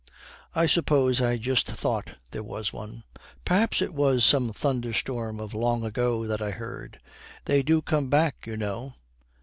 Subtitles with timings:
[0.55, 3.03] 'I suppose I just thought there was one.
[3.45, 6.99] Perhaps it was some thunderstorm of long ago that I heard.
[7.45, 8.95] They do come back, you know.'